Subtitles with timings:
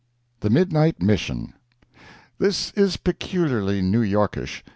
[0.39, 1.53] THE MIDNIGHT MISSION
[2.39, 4.63] This is peculiarly New Yorkish.